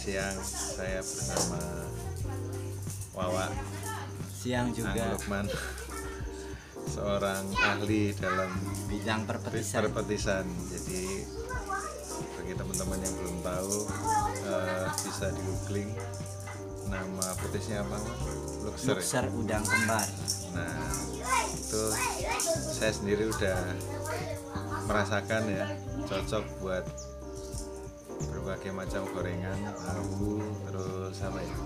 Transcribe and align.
siang 0.00 0.40
saya 0.40 1.04
bersama 1.04 1.60
Wawa. 3.12 3.52
Siang 4.32 4.72
Ang 4.72 4.76
juga 4.80 5.12
Lukman. 5.12 5.44
Seorang 6.96 7.44
ahli 7.60 8.16
dalam 8.16 8.48
bidang 8.88 9.28
perpetisan. 9.28 9.92
perpetisan. 9.92 10.48
Jadi 10.72 11.28
bagi 12.32 12.54
teman-teman 12.56 12.96
yang 12.96 13.14
belum 13.20 13.36
tahu 13.44 13.76
eh, 14.48 14.88
bisa 15.04 15.26
di 15.36 15.40
googling 15.44 15.92
nama 16.88 17.36
petisnya 17.36 17.84
apa 17.84 18.00
Mas? 18.00 18.20
Luxer 18.64 18.88
ya? 18.88 18.92
luxer 18.96 19.24
udang 19.36 19.64
kembar. 19.68 20.08
Nah 20.56 20.80
itu 21.52 21.84
saya 22.72 22.92
sendiri 22.96 23.28
udah 23.28 23.58
merasakan 24.88 25.44
ya 25.44 25.64
cocok 26.08 26.44
buat 26.64 26.88
berbagai 28.28 28.72
macam 28.74 29.08
gorengan 29.14 29.58
abu 29.88 30.42
terus 30.68 31.16
apa 31.24 31.40
ya? 31.40 31.56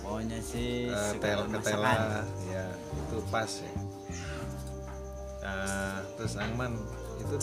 Pokoknya 0.00 0.38
sih 0.38 0.86
Eh, 0.86 1.10
segala 1.18 1.46
tel 1.46 1.58
ketela 1.58 1.94
ya 2.46 2.66
itu 2.74 3.18
pas 3.30 3.50
ya 3.50 3.72
Nah, 5.40 6.04
terus 6.14 6.36
Angman 6.36 6.76
itu 7.18 7.36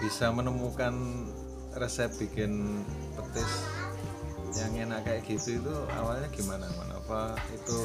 bisa 0.00 0.30
menemukan 0.30 0.94
resep 1.74 2.12
bikin 2.20 2.84
petis 3.16 3.52
yang 4.58 4.88
enak 4.88 5.06
kayak 5.06 5.22
gitu 5.26 5.62
itu 5.62 5.76
awalnya 5.94 6.26
gimana 6.34 6.66
man? 6.74 6.90
apa 6.90 7.34
itu 7.54 7.78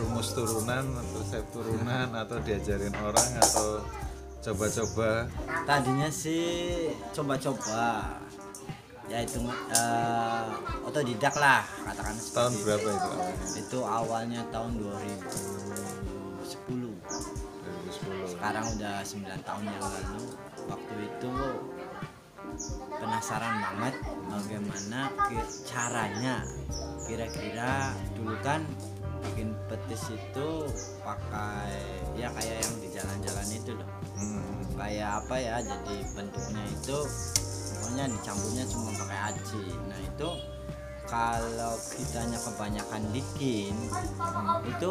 rumus 0.00 0.32
turunan 0.34 0.82
atau 0.82 1.16
resep 1.22 1.44
turunan 1.52 2.08
atau 2.14 2.36
diajarin 2.42 2.94
orang 2.98 3.30
atau 3.38 3.82
coba-coba. 4.42 5.30
Tadinya 5.62 6.10
sih 6.10 6.90
coba-coba 7.14 8.18
ya 9.10 9.18
itu 9.22 9.44
eh, 9.70 10.46
otodidak 10.88 11.34
lah 11.36 11.60
katakan 11.84 12.16
tahun 12.32 12.52
berapa 12.64 12.88
itu? 12.90 13.10
Itu. 13.60 13.78
awalnya 13.84 14.40
tahun 14.48 14.78
2010 14.78 16.42
2010 16.42 18.34
sekarang 18.34 18.64
udah 18.78 19.04
9 19.06 19.46
tahun 19.46 19.64
yang 19.70 19.84
lalu. 19.84 20.24
Waktu 20.62 20.94
itu 21.06 21.34
penasaran 22.98 23.54
banget 23.62 23.94
bagaimana 24.26 25.00
caranya. 25.66 26.42
Kira-kira 27.06 27.94
dulu 28.14 28.34
kan 28.42 28.62
bikin 29.22 29.54
petis 29.70 30.10
itu 30.10 30.66
pakai 31.06 31.70
ya 32.18 32.26
kayak 32.34 32.58
yang 32.58 32.74
di 32.82 32.88
jalan-jalan 32.90 33.48
itu 33.54 33.70
loh 33.78 34.01
Hmm, 34.22 34.62
kayak 34.78 35.10
apa 35.26 35.34
ya 35.34 35.58
jadi 35.58 35.96
bentuknya 36.14 36.62
itu 36.70 36.98
pokoknya 37.74 38.04
dicampurnya 38.14 38.64
cuma 38.70 38.90
pakai 38.94 39.18
aci. 39.34 39.62
Nah 39.90 39.98
itu 39.98 40.30
kalau 41.10 41.74
kitanya 41.98 42.38
kebanyakan 42.38 43.02
bikin 43.10 43.74
itu 44.70 44.90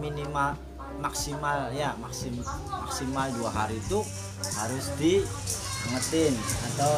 minimal 0.00 0.56
maksimal 0.98 1.68
ya 1.76 1.92
maksim, 2.00 2.40
maksimal 2.66 3.28
dua 3.36 3.50
hari 3.52 3.76
itu 3.76 4.00
harus 4.56 4.88
diangetin 4.96 6.34
atau 6.72 6.92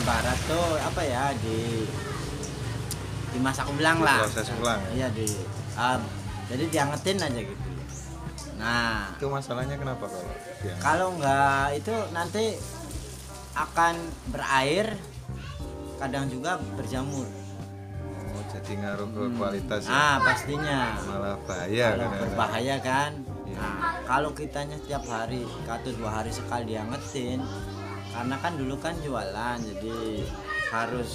ibarat 0.00 0.38
tuh 0.46 0.66
apa 0.80 1.02
ya 1.02 1.34
di 1.42 1.84
dimasak 3.34 3.66
ulang 3.74 4.00
lah. 4.00 4.24
Proses 4.24 4.48
ulang. 4.62 4.80
Ya? 4.80 4.90
iya 4.94 5.08
di 5.12 5.28
ah, 5.76 5.98
jadi 6.48 6.64
diangetin 6.70 7.18
aja 7.20 7.40
gitu 7.42 7.75
nah. 8.58 9.12
Itu 9.16 9.28
masalahnya 9.28 9.76
kenapa 9.78 10.04
kalau 10.08 10.32
dia? 10.60 10.74
Kalau 10.80 11.06
enggak 11.16 11.66
itu 11.78 11.94
nanti 12.12 12.44
akan 13.56 13.94
berair 14.28 14.96
kadang 15.96 16.28
juga 16.28 16.60
berjamur. 16.76 17.24
Oh, 18.36 18.44
jadi 18.52 18.72
ngaruh 18.84 19.08
ke 19.08 19.22
kualitas 19.32 19.88
ya? 19.88 19.92
Ah 19.92 20.16
pastinya. 20.20 20.80
Malah 21.08 21.36
bahaya 21.48 21.86
kalau 21.96 22.04
kan 22.04 22.20
berbahaya 22.20 22.76
kan? 22.84 23.12
Iya. 23.46 23.56
nah 23.56 23.94
kalau 24.04 24.30
kitanya 24.36 24.76
setiap 24.76 25.08
hari 25.08 25.48
atau 25.64 25.90
dua 25.96 26.10
hari 26.20 26.28
sekali 26.34 26.76
diangetin 26.76 27.40
karena 28.12 28.36
kan 28.42 28.52
dulu 28.58 28.74
kan 28.76 28.92
jualan 29.00 29.58
jadi 29.60 29.96
harus 30.68 31.10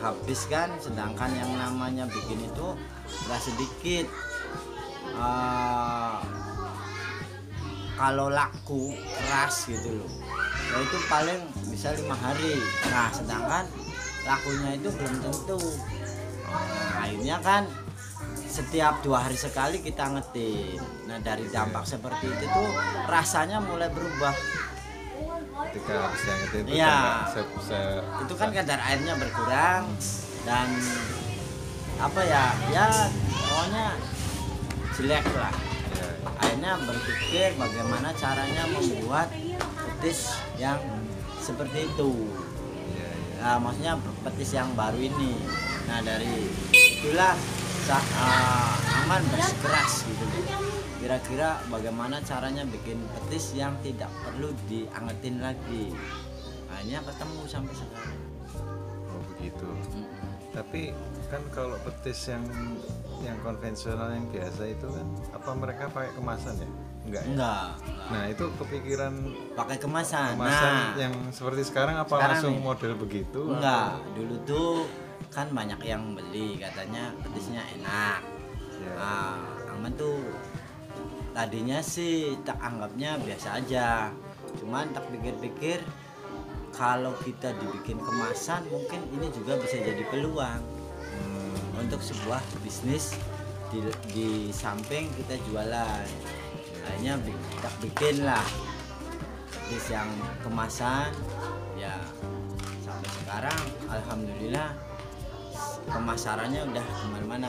habis 0.00 0.40
kan? 0.48 0.72
Sedangkan 0.80 1.28
yang 1.36 1.52
namanya 1.60 2.08
bikin 2.08 2.40
itu 2.48 2.68
nggak 3.28 3.40
sedikit. 3.44 4.06
Ah, 5.14 6.24
kalau 7.94 8.28
laku 8.30 8.94
keras 8.94 9.70
gitu 9.70 10.02
loh. 10.02 10.10
Ya 10.70 10.76
itu 10.82 10.98
paling 11.06 11.40
bisa 11.70 11.94
lima 11.94 12.16
hari. 12.18 12.58
Nah 12.90 13.08
sedangkan 13.14 13.64
lakunya 14.24 14.70
itu 14.74 14.88
belum 14.90 15.14
tentu. 15.22 15.60
Nah, 16.44 17.04
akhirnya 17.06 17.36
kan 17.42 17.62
setiap 18.46 19.02
dua 19.02 19.26
hari 19.26 19.34
sekali 19.34 19.82
kita 19.82 20.14
ngetin 20.14 20.78
nah 21.10 21.18
dari 21.18 21.50
dampak 21.50 21.82
seperti 21.82 22.30
itu 22.30 22.46
tuh 22.46 22.68
rasanya 23.10 23.58
mulai 23.58 23.90
berubah. 23.90 24.34
Ketika 25.74 25.94
habis 26.06 26.22
nggak 27.02 27.18
se- 27.34 27.62
se- 27.66 28.02
itu 28.26 28.34
kan 28.38 28.48
kadar 28.54 28.78
airnya 28.78 29.14
berkurang 29.18 29.90
dan 30.46 30.66
apa 31.98 32.20
ya? 32.22 32.44
Ya 32.70 32.86
pokoknya 33.26 33.86
jelek 34.94 35.26
lah 35.34 35.54
ya, 36.64 36.72
akhirnya 36.80 36.88
berpikir 36.88 37.48
bagaimana 37.60 38.08
caranya 38.16 38.64
membuat 38.72 39.28
petis 39.76 40.32
yang 40.56 40.80
seperti 41.36 41.92
itu. 41.92 42.12
Ya, 42.96 43.04
ya. 43.04 43.10
nah, 43.44 43.56
maksudnya 43.60 43.94
petis 44.24 44.50
yang 44.56 44.72
baru 44.72 44.96
ini. 44.96 45.36
Nah 45.84 46.00
dari 46.00 46.48
itulah 46.72 47.36
ah, 47.92 48.80
aman 49.04 49.20
bersikeras 49.28 50.08
gitu. 50.08 50.24
Kira-kira 51.04 51.60
bagaimana 51.68 52.24
caranya 52.24 52.64
bikin 52.64 52.96
petis 53.12 53.52
yang 53.52 53.76
tidak 53.84 54.08
perlu 54.24 54.56
diangetin 54.64 55.44
lagi? 55.44 55.92
Akhirnya 56.72 57.04
ketemu 57.04 57.40
sampai 57.44 57.74
sekarang. 57.76 58.18
Oh 59.12 59.20
begitu. 59.36 59.68
Mm-mm. 59.68 60.32
tapi 60.56 60.96
kan 61.28 61.42
kalau 61.52 61.76
petis 61.82 62.30
yang 62.30 62.44
yang 63.24 63.38
konvensional 63.40 64.12
yang 64.12 64.26
biasa 64.28 64.62
itu 64.68 64.86
kan 64.86 65.06
apa 65.32 65.50
mereka 65.56 65.82
pakai 65.92 66.12
kemasan 66.12 66.54
ya? 66.60 66.70
Enggak 67.04 67.22
ya? 67.22 67.30
enggak 67.36 67.68
nah 68.04 68.22
itu 68.28 68.44
kepikiran 68.60 69.14
pakai 69.56 69.76
kemasan. 69.80 70.36
kemasan 70.36 70.72
nah. 70.72 70.92
yang 71.00 71.14
seperti 71.32 71.62
sekarang 71.64 71.96
apa 71.96 72.14
Sekarang 72.16 72.30
langsung 72.36 72.54
model 72.60 72.92
begitu? 73.00 73.40
Enggak. 73.48 74.00
Dulu 74.12 74.34
tuh 74.44 74.72
kan 75.32 75.48
banyak 75.50 75.80
yang 75.82 76.12
beli 76.12 76.60
katanya 76.60 77.16
petisnya 77.24 77.64
enak. 77.80 78.20
Ya. 78.76 78.92
Nah, 78.94 79.40
aman 79.72 79.92
tuh 79.96 80.20
tadinya 81.32 81.80
sih 81.80 82.36
tak 82.44 82.60
anggapnya 82.60 83.16
biasa 83.24 83.64
aja. 83.64 84.12
Cuman 84.60 84.92
tak 84.92 85.08
pikir-pikir 85.10 85.80
kalau 86.74 87.14
kita 87.22 87.54
dibikin 87.56 88.02
kemasan 88.02 88.66
mungkin 88.68 89.00
ini 89.14 89.30
juga 89.30 89.56
bisa 89.62 89.78
jadi 89.78 90.02
peluang 90.10 90.83
untuk 91.78 92.00
sebuah 92.00 92.40
bisnis 92.62 93.14
di, 93.70 93.82
di 94.14 94.28
samping 94.54 95.10
kita 95.18 95.38
jualan. 95.50 96.06
Hanya 96.84 97.16
tak 97.64 97.74
bikin 97.80 98.24
lah. 98.26 98.44
Bis 99.72 99.88
yang 99.88 100.08
kemasan 100.44 101.08
ya 101.80 101.96
sampai 102.84 103.10
sekarang 103.24 103.60
alhamdulillah 103.88 104.68
pemasarannya 105.88 106.60
udah 106.68 106.84
ke 106.84 107.06
mana-mana. 107.08 107.48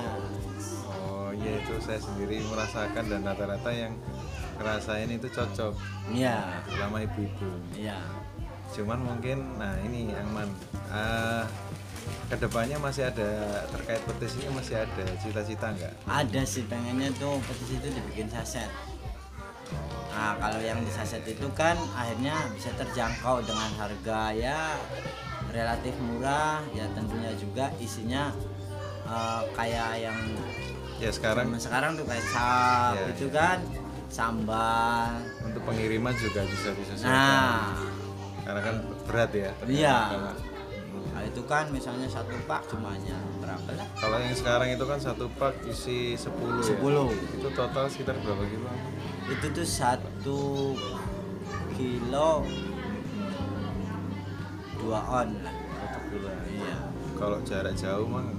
Oh 0.96 1.30
iya 1.35 1.59
itu 1.59 1.75
saya 1.84 2.00
sendiri 2.00 2.40
merasakan 2.47 3.03
dan 3.12 3.22
rata-rata 3.28 3.72
yang 3.75 3.94
ngerasain 4.59 5.11
itu 5.11 5.28
cocok. 5.28 5.76
Iya. 6.11 6.64
Terutama 6.67 7.03
ibu-ibu. 7.03 7.49
Iya. 7.76 7.99
Cuman 8.72 8.99
mungkin 9.03 9.59
nah 9.59 9.76
ini 9.84 10.11
yang 10.11 10.28
man 10.32 10.49
ah, 10.91 11.44
ke 12.25 12.35
depannya 12.35 12.77
masih 12.77 13.05
ada 13.05 13.29
terkait 13.69 14.01
petis 14.01 14.33
ini 14.35 14.49
masih 14.49 14.75
ada 14.81 15.03
cita-cita 15.19 15.67
nggak 15.72 15.93
ada 16.05 16.41
sih 16.41 16.66
pengennya 16.66 17.13
tuh 17.16 17.37
petis 17.45 17.77
itu 17.77 17.87
dibikin 17.91 18.25
saset 18.27 18.69
nah 20.09 20.33
kalau 20.35 20.57
yang 20.57 20.79
di 20.79 20.89
saset 20.89 21.22
itu 21.22 21.45
kan 21.53 21.75
akhirnya 21.93 22.33
bisa 22.55 22.72
terjangkau 22.73 23.43
dengan 23.43 23.69
harga 23.77 24.22
ya 24.31 24.59
relatif 25.51 25.93
murah 26.01 26.66
ya 26.72 26.87
tentunya 26.91 27.29
juga 27.35 27.69
isinya 27.77 28.33
eh, 29.05 29.41
kayak 29.53 29.91
yang 30.01 30.17
ya 30.97 31.11
sekarang 31.11 31.51
sekarang 31.55 31.93
tuh 31.93 32.07
kayak 32.07 32.25
cap 32.31 32.95
Ya, 32.95 33.03
itu 33.11 33.27
ya. 33.27 33.33
kan 33.35 33.57
sambal 34.07 35.19
untuk 35.43 35.61
pengiriman 35.61 36.16
juga 36.16 36.41
bisa 36.47 36.72
disesuaikan 36.72 37.11
nah 37.11 37.75
karena 38.45 38.61
kan 38.61 38.75
berat 39.09 39.31
ya. 39.33 39.51
Iya. 39.66 39.97
Itu 41.35 41.43
kan 41.43 41.67
misalnya 41.67 42.08
satu 42.08 42.32
pak 42.47 42.64
cuma 42.72 42.96
hanya 42.96 43.20
berapa 43.43 43.76
lah? 43.76 43.84
kalau 43.99 44.23
yang 44.23 44.32
sekarang 44.32 44.72
itu 44.72 44.87
kan 44.87 44.96
satu 44.96 45.28
pak 45.35 45.52
isi 45.67 46.16
10 46.16 46.32
ya 46.32 46.79
10. 46.79 47.11
itu 47.11 47.47
total 47.52 47.91
sekitar 47.91 48.16
berapa 48.23 48.40
kilo 48.47 48.72
Itu 49.28 49.47
tuh 49.52 49.67
satu 49.67 50.40
kilo 51.76 52.47
dua 54.79 54.99
on 55.11 55.29
lah. 55.43 55.55
satu 55.76 55.97
kebetulan 56.08 56.40
iya 56.55 56.78
kalau 57.20 57.37
jarak 57.43 57.76
jauh 57.76 58.08
mah 58.08 58.32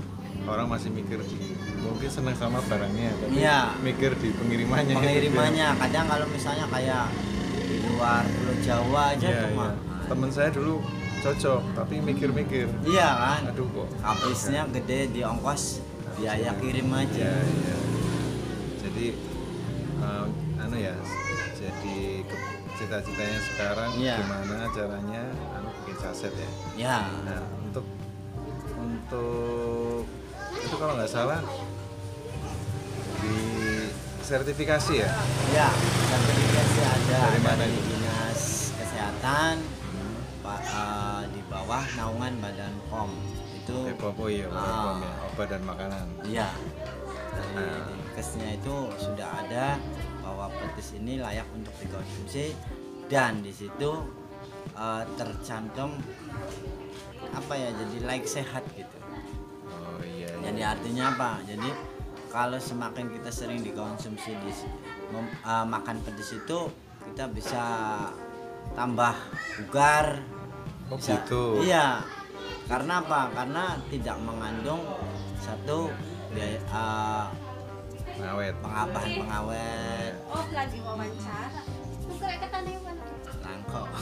orang 0.49 0.67
masih 0.73 0.89
mikir 0.89 1.21
di 1.21 1.53
mungkin 1.85 2.09
senang 2.09 2.33
sama 2.33 2.65
barangnya 2.65 3.13
tapi 3.21 3.45
Iya. 3.45 3.77
mikir 3.85 4.17
di 4.17 4.33
pengirimannya 4.33 4.95
pengirimannya 4.97 5.69
kadang 5.85 6.07
kalau 6.09 6.27
misalnya 6.33 6.65
kayak 6.73 7.13
di 7.61 7.77
luar 7.93 8.25
Pulau 8.25 8.57
Jawa 8.65 9.03
aja 9.13 9.29
tuh 9.43 9.51
iya. 9.53 9.59
mah 9.59 9.73
temen 10.07 10.31
saya 10.33 10.49
dulu 10.49 10.81
cocok 11.19 11.63
tapi 11.75 11.95
mikir-mikir 11.99 12.67
iya 12.85 13.09
kan 13.13 13.41
aduh 13.51 13.67
kok 13.67 13.89
habisnya 14.01 14.67
gede 14.71 15.11
di 15.11 15.21
ongkos 15.21 15.81
biaya 16.17 16.53
kirim 16.57 16.89
aja 16.91 17.29
Iya, 17.29 17.45
iya. 17.45 17.77
Jadi 18.81 19.07
eh, 19.99 20.27
anu 20.57 20.77
ya, 20.79 20.95
jadi 21.53 21.99
cita-citanya 22.73 23.41
sekarang 23.45 23.91
Iya. 23.97 24.17
gimana 24.21 24.65
caranya 24.71 25.23
anu 25.53 25.69
bikin 25.83 25.97
saset 25.99 26.33
ya. 26.33 26.51
ya 26.77 26.99
Nah, 27.23 27.43
untuk 27.61 27.85
untuk 28.77 30.05
itu 30.57 30.75
kalau 30.77 30.97
nggak 30.97 31.11
salah 31.11 31.41
di 33.21 33.37
sertifikasi 34.23 34.93
ya. 34.97 35.11
ya 35.53 35.69
sertifikasi 36.07 36.79
ada 36.81 37.19
Dari 37.29 37.41
mana 37.41 37.61
dari 37.61 37.79
dinas 37.83 38.41
kesehatan 38.75 39.55
Eh, 40.59 41.23
di 41.31 41.41
bawah 41.47 41.85
naungan 41.95 42.35
Badan 42.39 42.75
POM 42.87 43.11
itu 43.57 43.77
BPOM 43.91 44.15
oh 44.17 44.29
iya, 44.29 44.47
BPOM 44.47 44.97
ya, 44.99 45.11
Ah. 45.11 45.27
obat 45.27 45.47
dan 45.49 45.63
makanan. 45.63 46.07
iya 46.23 46.49
dari 47.33 47.57
Nah. 47.59 47.85
dinkesnya 47.87 48.49
itu 48.55 48.75
sudah 48.97 49.29
ada 49.39 49.77
bahwa 50.21 50.49
petis 50.51 50.95
ini 50.95 51.19
layak 51.19 51.45
untuk 51.51 51.75
dikonsumsi 51.77 52.57
dan 53.07 53.41
di 53.41 53.51
situ 53.51 53.91
eh, 54.73 55.03
tercantum 55.15 55.97
apa 57.29 57.53
ya 57.53 57.69
jadi 57.75 57.97
like 58.05 58.25
sehat 58.25 58.65
gitu 58.71 58.99
Oh 59.67 60.01
iya. 60.01 60.27
iya. 60.27 60.41
jadi 60.43 60.61
artinya 60.71 61.05
apa 61.11 61.31
jadi 61.43 61.71
kalau 62.29 62.57
semakin 62.57 63.09
kita 63.11 63.29
sering 63.31 63.61
dikonsumsi 63.61 64.33
di 64.35 64.53
mem- 65.11 65.33
eh, 65.35 65.67
makan 65.67 65.97
petis 66.03 66.37
itu 66.37 66.59
kita 67.05 67.25
bisa 67.29 67.65
tambah 68.73 69.15
bugar 69.59 70.19
Oh 70.87 70.95
bisa- 70.95 71.19
gitu. 71.21 71.61
iya 71.61 71.99
karena 72.67 72.99
apa 72.99 73.31
karena 73.33 73.65
tidak 73.89 74.17
mengandung 74.23 74.83
satu 75.39 75.91
biaya 76.31 76.59
eh, 76.59 77.25
Ngawet. 78.17 78.55
pengabahan 78.63 79.09
pengawet 79.21 80.13
Oh, 80.27 80.45
lagi 80.51 80.79
wawancara. 80.81 81.61
Langkok 83.45 83.89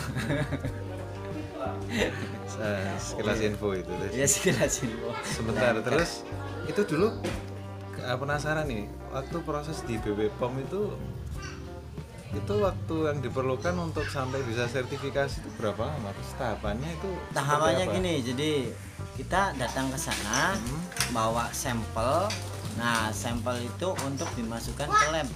sekilas 2.98 3.40
info 3.40 3.68
itu. 3.72 3.90
terus. 3.90 4.12
ya 4.12 4.26
sekilas 4.26 4.74
info 4.80 5.08
Sebentar 5.24 5.72
terus 5.80 6.22
itu 6.64 6.80
dulu 6.84 7.08
eh, 7.98 8.16
penasaran 8.16 8.64
nih 8.64 8.84
waktu 9.10 9.36
proses 9.40 9.80
di 9.84 9.96
BB 9.96 10.32
POM 10.36 10.60
itu 10.60 10.92
itu 12.34 12.54
waktu 12.58 12.96
yang 13.06 13.18
diperlukan 13.22 13.74
untuk 13.78 14.04
sampai 14.06 14.42
bisa 14.42 14.66
sertifikasi 14.66 15.40
itu 15.40 15.50
berapa 15.56 15.86
lama? 15.86 16.10
Terus 16.12 16.32
tahapannya 16.34 16.90
itu 16.90 17.10
tahapannya 17.30 17.86
apa? 17.86 17.94
gini 17.94 18.14
jadi 18.20 18.50
kita 19.14 19.54
datang 19.54 19.86
ke 19.88 19.96
sana 19.96 20.58
Hmm. 20.58 20.82
bawa 21.14 21.46
sampel 21.54 22.26
nah 22.74 23.06
sampel 23.14 23.62
itu 23.62 23.88
untuk 24.02 24.26
dimasukkan 24.34 24.90
ke 24.90 25.06
lab 25.14 25.28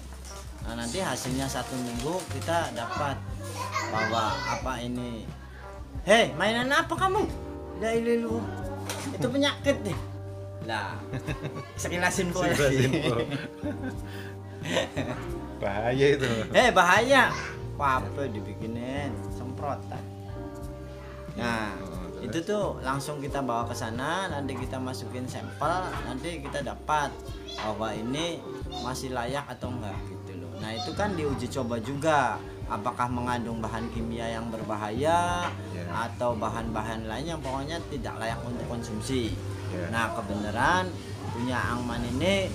nah 0.66 0.74
nanti 0.74 0.98
hasilnya 0.98 1.46
satu 1.46 1.78
minggu 1.78 2.18
kita 2.34 2.74
dapat 2.74 3.14
bahwa 3.94 4.34
apa 4.58 4.82
ini 4.82 5.22
hei 6.02 6.34
mainan 6.34 6.68
apa 6.68 6.92
kamu 6.92 7.24
ini 7.78 8.26
lu 8.26 8.42
itu 9.14 9.26
penyakit 9.30 9.78
deh 9.86 9.98
lah 10.66 10.98
sekilas 11.78 12.18
info. 12.20 12.44
bahaya 15.59 16.06
itu 16.15 16.29
Eh 16.59 16.70
bahaya. 16.70 17.31
Apa 17.79 18.26
dibikinin 18.26 19.11
semprotan. 19.31 20.03
Nah, 21.38 21.70
Oh, 21.79 22.19
itu 22.19 22.43
tuh 22.43 22.82
langsung 22.82 23.23
kita 23.23 23.38
bawa 23.38 23.62
ke 23.62 23.75
sana, 23.75 24.26
nanti 24.26 24.59
kita 24.59 24.75
masukin 24.75 25.23
sampel, 25.23 25.87
nanti 26.03 26.43
kita 26.43 26.67
dapat 26.67 27.15
bahwa 27.55 27.94
ini 27.94 28.43
masih 28.82 29.15
layak 29.15 29.47
atau 29.47 29.70
enggak 29.70 29.94
gitu 30.11 30.43
loh. 30.43 30.50
Nah, 30.59 30.75
itu 30.75 30.91
kan 30.99 31.15
diuji 31.15 31.47
coba 31.47 31.79
juga 31.79 32.19
apakah 32.67 33.06
mengandung 33.06 33.62
bahan 33.62 33.87
kimia 33.94 34.35
yang 34.35 34.50
berbahaya 34.50 35.47
Ya. 35.70 35.87
atau 36.11 36.35
bahan-bahan 36.35 37.06
lain 37.06 37.32
yang 37.32 37.41
pokoknya 37.41 37.79
tidak 37.87 38.19
layak 38.19 38.43
untuk 38.43 38.67
konsumsi. 38.67 39.31
Ya. 39.70 39.87
Nah, 39.94 40.11
kebenaran 40.19 40.91
punya 41.31 41.55
Angman 41.70 42.03
ini 42.19 42.50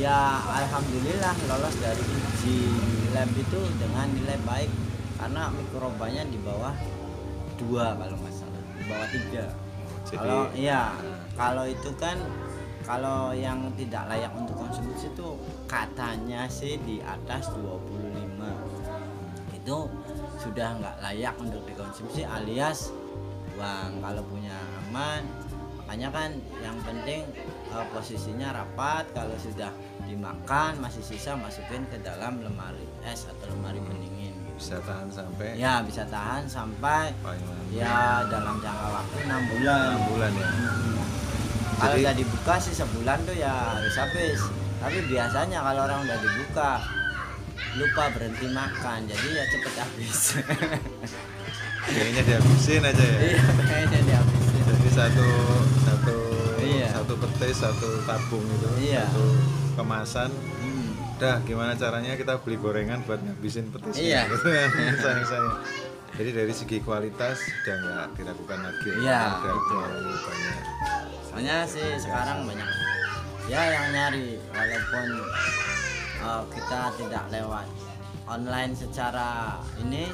ya 0.00 0.40
alhamdulillah 0.44 1.34
lolos 1.48 1.76
dari 1.78 2.04
uji 2.04 2.58
lab 3.12 3.30
itu 3.36 3.60
dengan 3.76 4.06
nilai 4.12 4.38
baik. 4.48 4.72
Karena 5.14 5.48
mikrobanya 5.54 6.22
di 6.26 6.38
bawah 6.42 6.74
dua 7.60 7.94
kalau 7.96 8.16
nggak 8.18 8.34
salah. 8.34 8.62
Di 8.74 8.84
bawah 8.88 9.08
tiga. 9.12 9.44
Jadi, 10.04 10.16
kalau 10.20 10.42
iya 10.52 10.82
nah. 11.00 11.20
kalau 11.32 11.64
itu 11.64 11.90
kan 11.96 12.16
kalau 12.84 13.32
yang 13.32 13.72
tidak 13.80 14.04
layak 14.12 14.28
untuk 14.36 14.60
konsumsi 14.60 15.08
itu 15.08 15.28
katanya 15.64 16.44
sih 16.52 16.76
di 16.84 17.00
atas 17.00 17.48
25 17.56 17.80
itu 19.56 19.76
sudah 20.36 20.68
nggak 20.76 20.96
layak 21.00 21.34
untuk 21.40 21.64
dikonsumsi 21.64 22.28
alias 22.28 22.92
buang 23.56 23.96
kalau 24.04 24.20
punya 24.28 24.52
aman 24.84 25.24
makanya 25.80 26.08
kan 26.12 26.30
yang 26.60 26.76
penting 26.84 27.24
eh, 27.74 27.86
posisinya 27.90 28.48
rapat 28.54 29.04
kalau 29.10 29.34
sudah 29.36 29.70
dimakan 30.04 30.78
masih 30.78 31.02
sisa 31.02 31.34
masukin 31.34 31.82
ke 31.90 31.98
dalam 31.98 32.38
lemari 32.38 32.84
es 33.02 33.26
atau 33.26 33.50
lemari 33.50 33.80
pendingin 33.82 34.30
gitu. 34.36 34.52
bisa 34.54 34.76
tahan 34.80 35.08
sampai 35.10 35.48
ya 35.56 35.82
bisa 35.82 36.02
tahan 36.06 36.44
sampai 36.46 37.10
ya 37.74 38.22
dalam 38.30 38.62
jangka 38.62 38.88
waktu 38.94 39.16
enam 39.26 39.42
bulan. 39.50 39.90
Enam 39.90 40.04
bulan 40.12 40.32
ya? 40.32 40.48
Kalau 41.74 41.96
Jadi- 41.98 42.04
udah 42.06 42.14
dibuka 42.14 42.54
sih 42.62 42.70
sebulan 42.70 43.18
tuh 43.26 43.34
ya 43.34 43.50
harus 43.74 43.94
habis. 43.98 44.40
Tapi 44.78 44.98
biasanya 45.10 45.58
kalau 45.58 45.80
orang 45.90 46.06
udah 46.06 46.18
dibuka 46.22 46.70
lupa 47.74 48.04
berhenti 48.14 48.46
makan. 48.46 48.98
Jadi 49.10 49.26
ya 49.34 49.44
cepet 49.50 49.74
habis. 49.74 50.18
Kayaknya 51.84 52.22
dihabisin 52.24 52.80
aja 52.80 53.04
ya? 53.04 53.18
Iya 53.26 53.44
kayaknya 53.66 54.00
dihabisin. 54.06 54.62
Jadi 54.70 54.88
satu 54.94 55.28
satu. 55.82 56.14
Satu 57.04 57.14
petis 57.18 57.56
satu 57.58 57.88
tabung 58.02 58.40
itu 58.42 58.68
Iya. 58.82 59.04
satu 59.06 59.24
kemasan 59.76 60.30
Hmm. 60.32 60.88
Dah, 61.14 61.38
gimana 61.40 61.72
caranya 61.74 62.16
kita 62.16 62.40
beli 62.40 62.56
gorengan 62.56 62.98
buat 63.02 63.20
ngabisin 63.20 63.68
petisnya? 63.68 64.00
Iya. 64.00 64.20
Gitu 64.26 64.48
kan, 64.56 64.70
sayang 64.96 65.24
saya. 65.24 65.50
Jadi 66.14 66.30
dari 66.32 66.50
segi 66.50 66.78
kualitas 66.80 67.36
sudah 67.38 67.76
nggak 67.76 68.06
diragukan 68.14 68.58
lagi. 68.60 68.90
Iya, 68.96 69.20
Udah 69.36 69.52
betul. 69.52 69.78
terlalu 69.84 70.12
banyak. 70.16 70.56
soalnya 71.24 71.56
sih 71.64 71.88
sekarang 71.98 72.38
banyak 72.44 72.68
ya 73.44 73.62
yang 73.68 73.86
nyari 73.90 74.38
walaupun 74.48 75.06
uh, 76.20 76.42
kita 76.48 76.80
tidak 76.96 77.24
lewat 77.28 77.66
online 78.24 78.70
secara 78.72 79.58
ini 79.76 80.08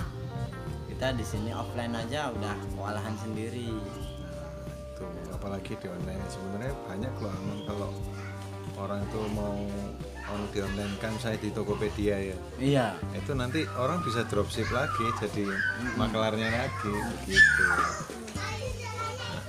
kita 0.87 1.12
di 1.12 1.23
sini 1.23 1.52
offline 1.52 1.92
aja 1.94 2.28
udah 2.30 2.56
kewalahan 2.73 3.12
sendiri 3.14 3.68
apalagi 5.40 5.73
di 5.73 5.88
online. 5.88 6.20
Sebenarnya 6.28 6.75
banyak 6.85 7.14
loh 7.16 7.32
aman 7.32 7.59
kalau 7.64 7.90
orang 8.76 9.00
itu 9.02 9.20
mau 9.32 9.56
mau 10.28 10.37
di 10.52 10.61
online 10.61 10.94
kan 11.00 11.16
saya 11.16 11.40
di 11.40 11.49
Tokopedia 11.49 12.16
ya. 12.20 12.37
Iya. 12.61 12.87
Itu 13.16 13.32
nanti 13.32 13.64
orang 13.73 14.04
bisa 14.04 14.28
dropship 14.28 14.68
lagi 14.68 15.09
jadi 15.16 15.49
maklarnya 15.97 16.68
lagi 16.68 16.92
begitu. 17.25 17.64
Nah, 19.25 19.42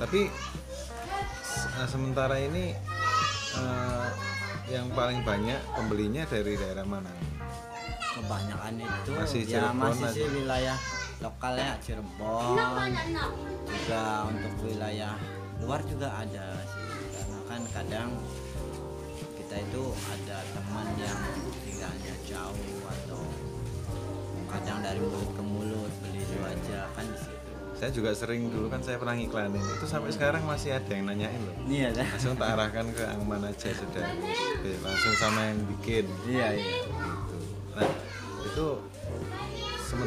tapi 0.00 0.32
se- 1.44 1.86
sementara 1.86 2.40
ini 2.40 2.72
eh, 3.54 4.08
yang 4.72 4.88
paling 4.92 5.20
banyak 5.22 5.60
pembelinya 5.76 6.24
dari 6.24 6.56
daerah 6.56 6.88
mana? 6.88 7.12
Kebanyakan 8.16 8.80
itu 8.80 9.10
Masih 9.14 9.42
ya 9.46 9.70
Cirebon 9.70 9.92
masih 9.94 10.08
sih 10.10 10.26
wilayah 10.26 10.78
lokalnya 11.18 11.74
Cirebon. 11.82 12.54
Juga 13.66 14.04
untuk 14.30 14.54
wilayah 14.64 15.14
luar 15.58 15.80
juga 15.86 16.08
ada 16.14 16.46
sih. 16.62 16.86
Karena 17.14 17.38
kan 17.50 17.60
kadang 17.74 18.08
kita 19.34 19.54
itu 19.64 19.82
ada 20.06 20.38
teman 20.54 20.86
yang 21.00 21.20
tinggalnya 21.66 22.14
jauh 22.28 22.78
atau 22.86 23.20
kadang 24.48 24.78
dari 24.80 25.00
mulut 25.02 25.30
ke 25.34 25.42
mulut 25.44 25.92
beli 26.04 26.22
itu 26.24 26.38
aja 26.40 26.88
kan 26.94 27.04
di 27.04 27.18
situ. 27.20 27.36
Saya 27.78 27.90
juga 27.94 28.10
sering 28.10 28.50
dulu 28.50 28.66
kan 28.66 28.82
saya 28.82 28.98
pernah 28.98 29.14
ngiklanin. 29.14 29.62
Itu 29.62 29.86
sampai 29.86 30.10
sekarang 30.10 30.42
masih 30.46 30.74
ada 30.74 30.90
yang 30.90 31.06
nanyain 31.06 31.38
loh. 31.38 31.54
Iya 31.66 31.94
dah. 31.94 32.08
langsung 32.10 32.34
tak 32.34 32.48
arahkan 32.58 32.86
ke 32.90 33.02
yang 33.06 33.22
mana 33.22 33.54
aja 33.54 33.70
sudah. 33.70 34.02
Oke, 34.58 34.72
langsung 34.82 35.14
sama 35.14 35.40
yang 35.46 35.60
bikin. 35.76 36.04
Iya 36.26 36.48
iya. 36.58 36.76
Gitu. 36.90 37.38
Nah, 37.78 37.90
itu 38.42 38.66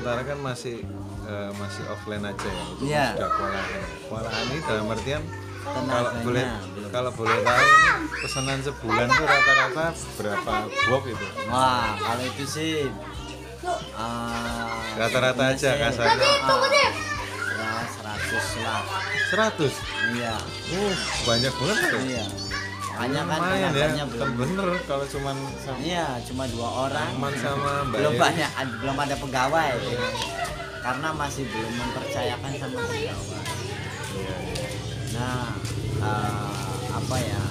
sementara 0.01 0.25
kan 0.25 0.39
masih 0.41 0.81
eh, 1.29 1.51
masih 1.61 1.83
offline 1.85 2.25
aja 2.25 2.49
ya 2.49 2.63
untuk 2.67 2.85
Iya. 2.89 3.05
sudah 3.13 3.29
kewalahan. 3.29 3.81
Kewalahan 4.01 4.43
ini 4.49 4.57
dalam 4.65 4.85
artian 4.89 5.21
kalau 5.61 5.77
Tenaganya 5.77 6.25
boleh 6.25 6.45
belum. 6.73 6.89
kalau 6.89 7.11
boleh 7.13 7.37
tahu 7.45 7.65
pesanan 8.17 8.59
sebulan 8.65 9.07
tuh 9.13 9.25
rata-rata 9.29 9.85
berapa 10.17 10.53
box 10.89 11.03
itu? 11.05 11.25
Wah 11.45 11.93
kalau 12.01 12.23
itu 12.25 12.43
sih 12.49 12.73
ah, 13.93 14.73
rata-rata 14.97 15.43
aja 15.53 15.69
sih, 15.69 15.77
kasarnya 15.77 16.17
ya 16.17 16.89
100 18.01 18.65
lah. 18.65 18.81
100 19.53 19.69
iya. 20.17 20.33
Uh 20.73 20.95
banyak 21.21 21.53
banget 21.53 21.77
tuh 21.93 22.01
iya 22.01 22.25
makanya 23.01 23.21
kan 23.25 23.39
lumayan 23.41 23.71
ya 23.91 24.05
belum. 24.05 24.29
bener 24.37 24.67
kalau 24.85 25.05
cuman 25.07 25.33
sama 25.57 25.77
iya 25.81 26.05
cuma 26.21 26.43
dua 26.45 26.69
orang. 26.85 27.09
Aman 27.13 27.33
sama 27.35 27.71
Mbak 27.83 27.97
belum 27.97 28.13
Eri. 28.13 28.21
banyak 28.21 28.49
ad- 28.53 28.77
belum 28.77 28.97
ada 28.99 29.15
pegawai. 29.17 29.73
Karena 30.81 31.07
masih 31.11 31.43
belum 31.47 31.73
mempercayakan 31.75 32.51
sama 32.55 32.77
pegawai. 32.79 33.01
Iya. 33.01 34.35
nah 35.11 35.49
eh, 35.97 36.65
apa 36.91 37.15
ya? 37.17 37.41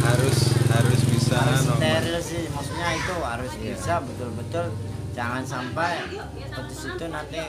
Harus 0.00 0.38
harus 0.66 1.00
bisa 1.06 1.36
harus 1.36 1.66
steril 1.68 2.18
sih 2.18 2.42
maksudnya 2.48 2.88
itu 2.94 3.14
harus 3.20 3.52
Iya. 3.54 3.64
bisa 3.70 3.94
betul-betul. 4.00 4.66
Jangan 5.10 5.42
sampai 5.44 6.00
petis 6.48 6.80
itu 6.86 7.04
nanti 7.06 7.42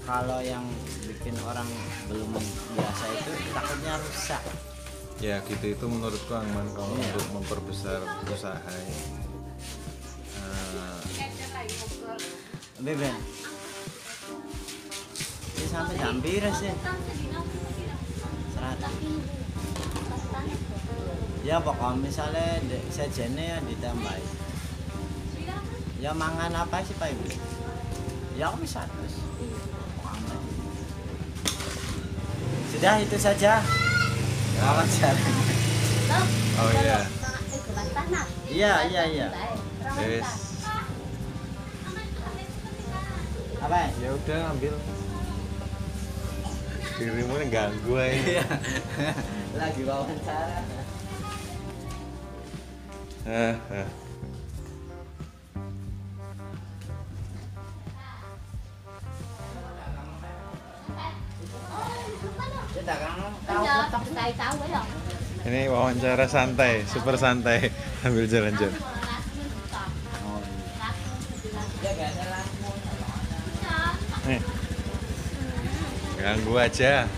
kalau 0.00 0.40
yang 0.40 0.64
bikin 1.04 1.36
orang 1.42 1.68
belum 2.06 2.32
biasa 2.72 3.04
itu 3.12 3.30
takutnya 3.52 3.94
rusak 3.98 4.42
ya 5.20 5.36
gitu. 5.44 5.64
Itu 5.76 5.84
menurutku 5.86 6.32
aman 6.32 6.66
kalau 6.72 6.96
Iya. 6.96 7.12
untuk 7.12 7.26
memperbesar 7.36 8.00
usaha 8.26 8.56
ya. 8.56 8.96
Eh, 10.40 11.30
beben 12.80 13.14
ini 15.60 15.66
sampai 15.68 15.94
jam 16.00 16.16
pira 16.24 16.48
sih? 16.56 16.72
Seratus. 18.56 18.94
Ya 21.44 21.56
pokoknya 21.60 22.00
misalnya 22.00 22.60
sejennya 22.88 23.44
ya 23.44 23.58
ditambahin. 23.68 24.28
Ya 26.00 26.16
mangan 26.16 26.52
apa 26.56 26.80
sih 26.80 26.96
pak 26.96 27.12
ibu? 27.12 27.28
Ya 28.40 28.48
aku 28.48 28.64
bisa 28.64 28.88
terus 28.88 29.20
sudah 32.72 32.96
itu 32.96 33.16
saja 33.20 33.60
wawancara 34.60 35.22
oh 36.60 36.70
iya. 36.84 36.98
Iya 38.50 38.72
iya 38.90 39.02
iya. 39.06 39.28
Yes 40.02 40.50
apa? 43.60 43.92
Ya? 44.00 44.10
udah 44.16 44.40
ambil. 44.56 44.74
Dirimu 47.00 47.32
ganggu 47.48 47.92
aja 47.96 48.12
Iya. 48.12 48.44
lagi 49.60 49.82
wawancara. 49.84 50.58
Ah, 53.28 53.56
ah. 53.72 53.88
Ini 65.40 65.66
wawancara 65.72 66.28
santai 66.28 66.84
super 66.84 67.16
santai. 67.16 67.72
Ambil 68.04 68.28
jalan-jalan 68.28 68.90
ya 74.20 74.26
nih. 74.28 74.42
Ganggu 76.20 76.54
aja. 76.60 77.08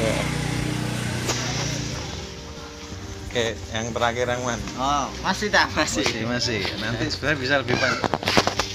Iya. 0.00 0.16
oke 3.30 3.46
yang 3.70 3.86
terakhir 3.94 4.26
yang 4.26 4.42
man 4.42 4.58
oh 4.74 5.06
masih 5.22 5.54
tak? 5.54 5.70
Masih. 5.78 6.02
Masih 6.02 6.24
masih. 6.26 6.60
Nanti 6.82 7.04
sebenarnya 7.14 7.38
bisa 7.38 7.54
lebih 7.62 7.76
panjang 7.78 8.10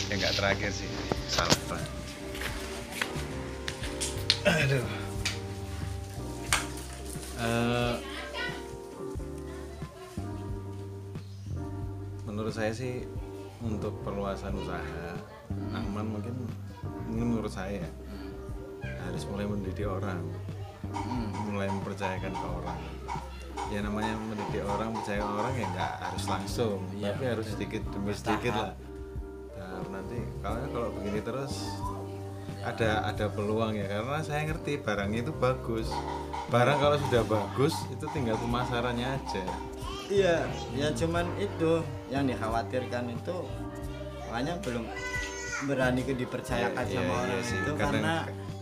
ya 0.08 0.14
nggak 0.16 0.34
terakhir 0.40 0.72
sih. 0.72 0.88
Salah. 1.28 1.60
Pak. 1.68 1.84
aduh 4.46 5.05
Eh, 7.46 7.96
menurut 12.26 12.50
saya 12.50 12.74
sih 12.74 13.06
untuk 13.62 13.94
perluasan 14.02 14.58
usaha 14.58 15.14
aman 15.78 16.06
mungkin 16.10 16.34
ini 17.14 17.22
menurut 17.22 17.54
saya 17.54 17.86
harus 18.82 19.24
mulai 19.30 19.46
mendidik 19.46 19.86
orang. 19.86 20.26
Hmm. 20.86 21.34
mulai 21.52 21.68
mempercayakan 21.70 22.34
ke 22.34 22.48
orang. 22.62 22.82
Ya 23.74 23.82
namanya 23.82 24.14
mendidik 24.22 24.64
orang 24.66 24.94
percaya 24.94 25.22
orang 25.22 25.54
ya 25.58 25.66
nggak 25.74 25.94
harus 25.98 26.24
langsung 26.30 26.80
Iya, 26.94 27.14
tapi 27.14 27.24
harus 27.26 27.46
sedikit 27.50 27.82
demi 27.90 28.14
sedikit 28.14 28.54
lah. 28.54 28.72
Nah, 29.58 29.82
nanti 29.92 30.18
kalau 30.46 30.62
kalau 30.72 30.90
begini 30.98 31.20
terus 31.26 31.54
ada 32.66 33.06
ada 33.06 33.26
peluang 33.30 33.74
ya. 33.74 33.86
Karena 33.88 34.20
saya 34.20 34.42
ngerti 34.44 34.78
barangnya 34.78 35.20
itu 35.22 35.34
bagus. 35.34 35.88
Barang 36.48 36.78
kalau 36.78 36.98
sudah 37.00 37.24
bagus 37.24 37.74
itu 37.88 38.06
tinggal 38.10 38.38
pemasarannya 38.38 39.08
aja. 39.08 39.44
Iya, 40.06 40.46
ya 40.74 40.88
cuman 40.94 41.26
itu 41.36 41.82
yang 42.10 42.26
dikhawatirkan 42.26 43.10
itu 43.10 43.36
makanya 44.26 44.54
belum 44.62 44.86
berani 45.66 46.02
ke 46.04 46.14
dipercayakan 46.14 46.86
Iya, 46.86 46.94
sama 46.94 47.06
iya, 47.08 47.18
orang 47.18 47.32
iya 47.32 47.42
sih. 47.42 47.58
itu 47.58 47.72
Kadang- 47.74 47.80
karena 47.82 48.14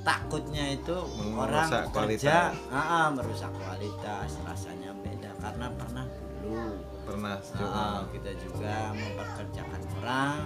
takutnya 0.04 0.66
itu 0.70 0.96
orang 1.34 1.68
Merusak 1.68 1.84
kerja 1.84 1.92
kualitas. 1.92 2.52
ah, 2.70 2.80
ah, 2.80 3.08
merusak 3.10 3.52
kualitas 3.54 4.30
rasanya 4.40 4.92
beda. 5.00 5.32
Karena 5.42 5.68
pernah 5.74 6.06
dulu. 6.40 6.68
Pernah 7.04 7.36
ah, 7.60 8.00
kita 8.08 8.32
juga 8.40 8.74
memperkerjakan 8.96 9.82
orang 10.00 10.38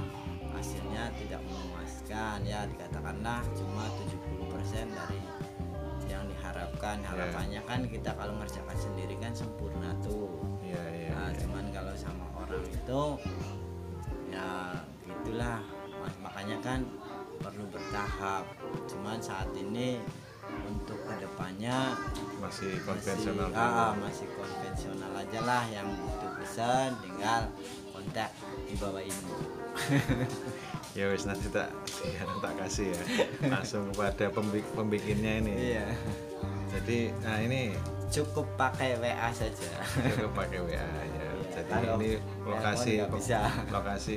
hasilnya 0.50 1.04
tidak 1.14 1.42
memuaskan 1.46 1.87
ya 2.10 2.64
dikatakanlah 2.66 3.44
cuma 3.52 3.84
70% 3.92 4.88
dari 4.90 5.20
yang 6.08 6.24
diharapkan 6.26 6.96
Iya. 6.98 7.08
harapannya 7.12 7.62
kan 7.62 7.80
kita 7.84 8.16
kalau 8.16 8.34
ngerjakan 8.36 8.78
sendiri 8.78 9.16
kan 9.20 9.36
sempurna 9.36 9.92
tuh 10.00 10.40
iya 10.64 10.80
iya 10.90 11.12
Nah, 11.12 11.30
iya. 11.30 11.40
cuman 11.44 11.66
kalau 11.70 11.94
sama 11.94 12.26
orang 12.34 12.64
itu 12.64 13.02
ya 14.28 14.72
gitulah 15.04 15.60
makanya 16.18 16.58
kan 16.62 16.80
perlu 17.38 17.68
bertahap 17.68 18.48
cuman 18.88 19.20
saat 19.20 19.52
ini 19.52 20.00
untuk 20.64 20.96
ke 21.04 21.14
depannya 21.20 21.92
masih 22.40 22.72
masih 22.72 22.80
konvensional 22.88 23.52
dulu. 23.52 23.60
ah, 23.60 23.92
masih 24.00 24.28
konvensional 24.32 25.12
aja 25.12 25.40
lah 25.44 25.64
yang 25.68 25.88
butuh 25.92 26.32
pesan 26.40 26.96
tinggal 27.04 27.52
kontak 27.92 28.32
di 28.64 28.74
bawah 28.80 29.04
ini 29.04 29.34
ya 30.98 31.14
wis 31.14 31.30
nanti 31.30 31.46
tak 31.54 31.70
ya, 32.02 32.26
tak 32.44 32.54
kasih 32.58 32.90
ya. 32.90 33.02
Langsung 33.54 33.94
kepada 33.94 34.34
pembik 34.34 34.66
pembikinnya 34.74 35.46
ini. 35.46 35.54
Iya. 35.78 35.88
Jadi 36.74 37.14
nah 37.22 37.38
ini 37.38 37.78
cukup 38.10 38.50
pakai 38.58 38.98
WA 38.98 39.30
saja. 39.30 39.70
Cukup 40.18 40.34
pakai 40.34 40.58
WA 40.66 40.74
ya. 40.82 41.30
Jadi 41.54 41.70
kalau 41.70 42.02
ini 42.02 42.10
lokasi 42.42 42.92
telepon 42.98 42.98
nggak 42.98 43.10
bisa. 43.22 43.40
lokasi 43.78 44.14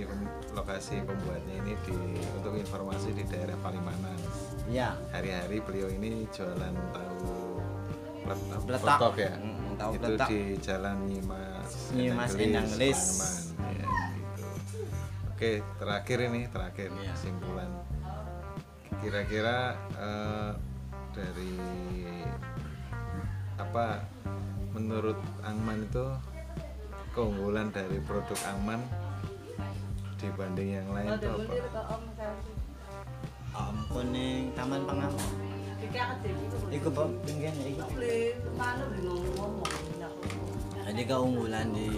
lokasi 0.57 0.95
pembuatnya 1.05 1.55
ini 1.61 1.73
di 1.85 1.97
untuk 2.41 2.57
informasi 2.57 3.13
di 3.13 3.25
daerah 3.29 3.61
Palimanan. 3.61 4.17
Iya. 4.65 4.97
Hari-hari 5.13 5.61
beliau 5.61 5.93
ini 5.93 6.25
jualan 6.33 6.75
tahu 6.97 7.61
peletok. 8.65 9.15
ya. 9.21 9.37
Mm, 9.37 9.77
tahu 9.77 9.93
itu 9.97 10.09
peletok. 10.09 10.29
di 10.33 10.41
Jalan 10.65 10.97
Nyimas 11.09 11.71
Nyimas 11.93 12.31
Endang 12.37 12.69
ya 12.79 14.00
oke 15.41 15.57
terakhir 15.81 16.19
ini 16.29 16.53
terakhir 16.53 16.93
Iya. 17.01 17.17
kesimpulan 17.17 17.73
kira-kira 19.01 19.73
eh, 19.97 20.53
dari 21.17 21.57
apa 23.57 24.05
menurut 24.77 25.17
Angman 25.41 25.89
itu 25.89 26.05
keunggulan 27.17 27.73
dari 27.73 28.05
produk 28.05 28.37
Angman 28.53 28.85
dibanding 30.21 30.77
yang 30.77 30.93
lain 30.93 31.09
itu 31.17 31.33
apa? 31.33 32.29
ampun 33.57 34.07
nih 34.13 34.53
taman 34.53 34.85
pengaman 34.85 35.29
Iku 36.71 36.93
Pak, 36.93 37.09
pingin 37.25 37.57
iku. 37.65 37.83
Jadi 40.85 41.03
keunggulan 41.09 41.73
di 41.73 41.89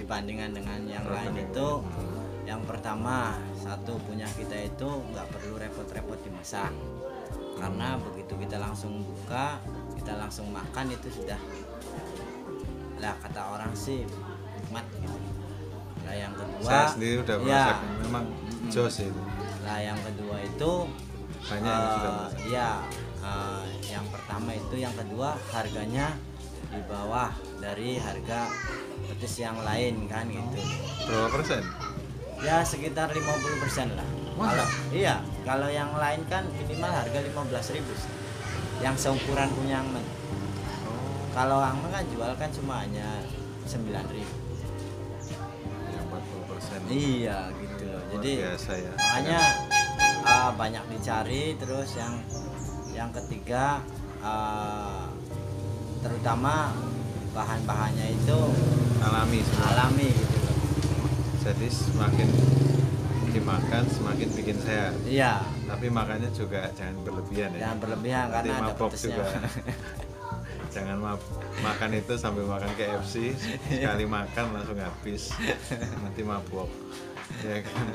dibandingkan 0.00 0.56
dengan 0.56 0.80
yang 0.88 1.04
lain 1.04 1.36
itu 1.36 1.68
yang 2.50 2.66
pertama 2.66 3.38
satu 3.54 3.94
punya 4.02 4.26
kita 4.34 4.58
itu 4.66 4.88
nggak 5.14 5.26
perlu 5.30 5.54
repot-repot 5.54 6.18
dimasak. 6.26 6.74
Karena 7.54 7.94
begitu 8.02 8.34
kita 8.34 8.58
langsung 8.58 9.06
buka 9.06 9.62
kita 9.94 10.18
langsung 10.18 10.50
makan 10.50 10.90
itu 10.90 11.22
sudah 11.22 11.38
lah 12.98 13.14
kata 13.22 13.54
orang 13.54 13.70
sih 13.78 14.02
nikmat 14.58 14.82
gitu. 14.98 15.18
Nah 16.02 16.14
yang 16.18 16.34
kedua, 16.34 16.66
saya 16.66 16.90
sendiri 16.90 17.16
udah 17.22 17.36
ya, 17.38 17.44
merasakan 17.46 17.90
memang 18.02 18.24
jos 18.66 18.96
itu. 18.98 19.22
Nah 19.62 19.78
yang 19.78 19.98
kedua 20.02 20.36
itu 20.42 20.72
banyak 21.46 21.70
yang 21.70 21.86
eh, 21.86 21.94
sudah 21.94 22.14
ya 22.50 22.70
eh, 23.22 23.64
yang 23.94 24.06
pertama 24.10 24.50
itu 24.58 24.74
yang 24.74 24.94
kedua 24.98 25.38
harganya 25.54 26.18
di 26.70 26.82
bawah 26.90 27.30
dari 27.62 27.98
harga 28.02 28.50
petis 29.06 29.38
yang 29.38 29.58
lain 29.62 30.10
kan 30.10 30.26
gitu. 30.26 30.60
Berapa 31.06 31.28
persen 31.30 31.62
ya 32.40 32.64
sekitar 32.64 33.12
50% 33.12 33.96
lah. 33.96 34.08
Kalau 34.40 34.66
iya 34.88 35.20
kalau 35.44 35.68
yang 35.68 35.92
lain 36.00 36.24
kan 36.32 36.48
minimal 36.56 36.88
harga 36.88 37.20
15.000 37.20 38.80
yang 38.80 38.96
seukuran 38.96 39.52
punya 39.52 39.84
Angmen 39.84 40.00
oh. 40.88 41.28
Kalau 41.36 41.60
Angmen 41.60 41.92
kan 41.92 42.04
jual 42.08 42.32
kan 42.40 42.48
cuma 42.48 42.80
hanya 42.80 43.20
9.000 43.68 43.92
yang 45.92 46.04
40 46.08 46.48
persen. 46.48 46.78
Iya 46.88 47.52
gitu 47.60 47.84
loh. 47.92 48.02
Jadi 48.16 48.32
biasa 48.40 48.72
ya. 48.80 48.92
makanya 48.96 49.40
uh, 50.24 50.50
banyak 50.56 50.84
dicari 50.88 51.54
terus 51.60 52.00
yang 52.00 52.14
yang 52.96 53.10
ketiga 53.12 53.84
uh, 54.24 55.04
terutama 56.00 56.72
bahan-bahannya 57.36 58.16
itu 58.16 58.40
alami 59.04 59.40
semua. 59.44 59.68
alami. 59.76 60.08
gitu 60.10 60.29
jadi 61.40 61.66
semakin 61.66 62.28
dimakan 63.30 63.84
semakin 63.86 64.28
bikin 64.34 64.56
sehat. 64.58 64.92
Iya. 65.02 65.38
Tapi 65.64 65.86
makannya 65.88 66.30
juga 66.30 66.66
jangan 66.74 66.98
berlebihan 67.00 67.50
ya. 67.54 67.60
Jangan 67.64 67.78
berlebihan 67.78 68.24
Nanti 68.26 68.34
karena 68.42 68.52
ada 68.52 68.64
mabok 68.66 68.90
pedesnya 68.90 69.10
juga. 69.14 69.24
Jangan 70.70 70.96
ma- 71.02 71.18
makan 71.60 71.90
itu 71.92 72.14
sambil 72.14 72.46
makan 72.46 72.70
KFC 72.74 73.34
sekali 73.66 74.06
makan 74.18 74.44
langsung 74.54 74.78
habis. 74.78 75.34
Nanti 75.98 76.22
mabok. 76.22 76.70
Ya 77.42 77.58
kan? 77.60 77.86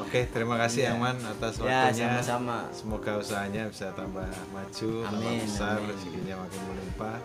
Oke 0.00 0.26
terima 0.26 0.56
kasih 0.56 0.88
Iya. 0.88 0.96
Aman 0.96 1.14
atas 1.20 1.58
ya 1.58 1.86
waktunya. 1.86 2.18
sama-sama. 2.18 2.58
Semoga 2.70 3.12
usahanya 3.16 3.62
bisa 3.68 3.90
tambah 3.92 4.24
maju 4.50 4.90
tambah 5.04 5.22
Amin, 5.28 5.44
besar 5.44 5.76
amin. 5.78 5.90
rezekinya 5.90 6.34
makin 6.40 6.60
melimpah 6.64 7.16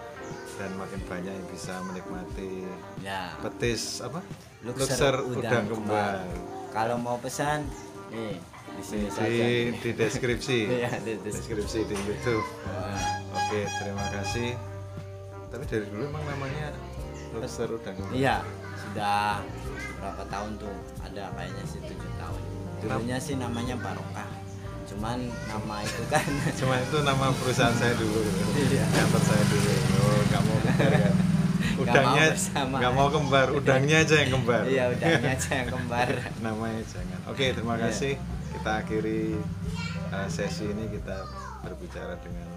dan 0.57 0.69
makin 0.75 1.01
banyak 1.05 1.33
yang 1.33 1.47
bisa 1.53 1.73
menikmati 1.85 2.65
ya. 3.05 3.33
petis 3.45 4.01
apa? 4.01 4.25
Luxer 4.65 5.21
udang, 5.21 5.37
udang 5.37 5.65
kembar 5.69 6.25
kalau 6.73 6.97
mau 7.01 7.17
pesan 7.21 7.65
nih 8.13 8.37
di 8.77 8.83
sini 8.85 9.07
di, 9.09 9.13
saja. 9.13 9.45
di 9.73 9.91
deskripsi. 9.97 10.59
Iya, 10.77 10.91
di 11.01 11.13
deskripsi. 11.25 11.79
di 11.89 11.95
YouTube. 11.97 12.45
Nah, 12.69 13.01
Oke, 13.33 13.65
terima 13.81 14.05
kasih. 14.13 14.53
Tapi 15.49 15.63
dari 15.65 15.85
dulu 15.89 16.03
emang 16.11 16.25
namanya 16.29 16.75
Luxer 17.33 17.69
udang. 17.73 17.97
Kembar. 17.97 18.13
iya 18.13 18.45
sudah 18.77 19.41
berapa 19.97 20.23
tahun 20.29 20.51
tuh? 20.61 20.75
Ada 21.01 21.33
kayaknya 21.33 21.63
sih 21.65 21.79
tujuh 21.81 22.11
tahun. 22.21 22.41
Dulunya 22.77 23.17
sih 23.17 23.35
namanya 23.41 23.73
Barokah 23.81 24.29
cuman 24.87 25.17
nama 25.45 25.75
itu 25.83 26.03
kan 26.07 26.23
Cuma 26.59 26.79
itu 26.79 26.97
nama 27.03 27.25
perusahaan 27.35 27.75
saya 27.75 27.93
dulu. 27.93 28.23
Iya. 28.55 28.83
Kantor 28.87 29.21
saya 29.21 29.43
dulu. 29.45 29.71
Oh, 29.99 30.21
mau 30.37 30.57
kembar 30.63 30.91
kan? 30.93 31.13
Udangnya 31.77 32.25
nggak 32.73 32.93
mau 32.93 33.07
kembar, 33.07 33.47
udangnya 33.53 33.97
aja 34.01 34.15
yang 34.17 34.31
kembar. 34.33 34.63
iya 34.65 34.83
udahnya 34.89 35.29
aja 35.29 35.49
yang 35.53 35.69
kembar 35.69 36.07
Namanya 36.45 36.81
jangan. 36.87 37.19
Oke, 37.29 37.45
terima 37.51 37.75
Iya. 37.77 37.83
kasih. 37.85 38.13
Kita 38.49 38.71
akhiri 38.81 39.21
uh, 40.09 40.27
sesi 40.27 40.65
ini 40.65 40.89
kita 40.89 41.17
berbicara 41.61 42.17
dengan 42.19 42.47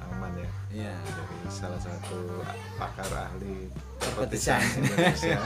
Angman 0.00 0.32
ya. 0.38 0.48
iya 0.72 0.92
Dari 0.96 1.36
salah 1.50 1.76
satu 1.76 2.40
pakar 2.80 3.10
ahli 3.28 3.68
Perpetisan. 3.98 4.60
perpetisan 4.60 4.80
Indonesia 4.80 5.40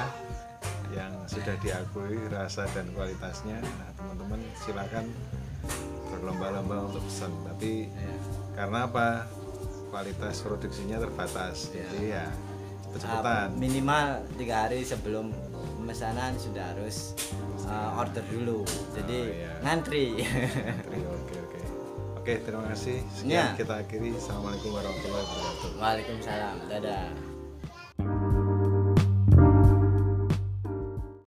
yang 0.99 1.13
sudah 1.27 1.55
diakui 1.59 2.19
rasa 2.29 2.67
dan 2.71 2.87
kualitasnya. 2.93 3.59
Nah, 3.59 3.91
teman-teman 3.97 4.39
silakan 4.59 5.07
berlomba-lomba 6.21 6.77
untuk 6.87 7.03
pesan. 7.03 7.33
Tapi 7.43 7.89
Iya. 7.89 8.15
karena 8.55 8.79
apa? 8.85 9.27
Kualitas 9.89 10.39
produksinya 10.41 10.97
terbatas. 10.99 11.73
Iya. 11.73 11.87
Jadi 11.89 12.07
ya 12.09 12.27
Uh, 12.91 12.99
cepet-cepetan. 12.99 13.49
minimal 13.55 14.07
tiga 14.35 14.67
hari 14.67 14.83
sebelum 14.83 15.31
pemesanan 15.79 16.35
sudah 16.35 16.75
harus 16.75 17.15
uh, 17.63 17.95
order 17.95 18.19
dulu 18.27 18.67
jadi 18.91 19.19
Oh, 19.21 19.31
iya. 19.31 19.53
ngantri 19.63 20.07
Antri, 20.19 20.99
Oke, 21.07 21.35
oke. 21.39 21.59
Oke, 22.19 22.35
terima 22.43 22.67
kasih. 22.67 22.99
Sekian 23.09 23.55
kita 23.55 23.79
akhiri. 23.79 24.11
Assalamualaikum 24.13 24.75
warahmatullahi 24.75 25.23
wabarakatuh. 25.23 25.71
Waalaikumsalam 25.79 26.57
dadah 26.67 27.05